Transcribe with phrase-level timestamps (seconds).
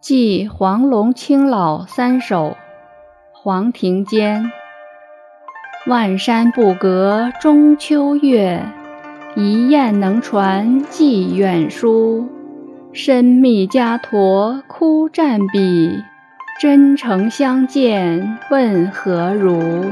[0.00, 2.56] 寄黄龙清老三首，
[3.32, 4.50] 黄庭坚。
[5.86, 8.62] 万山不隔中秋月，
[9.36, 12.26] 一雁能传寄远书。
[12.94, 16.02] 深密家陀枯战笔，
[16.58, 19.84] 真诚相见问何如？